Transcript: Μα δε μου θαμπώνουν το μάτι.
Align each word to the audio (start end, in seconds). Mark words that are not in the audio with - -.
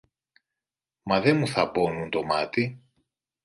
Μα 1.03 1.21
δε 1.21 1.33
μου 1.33 1.47
θαμπώνουν 1.47 2.09
το 2.09 2.23
μάτι. 2.23 2.83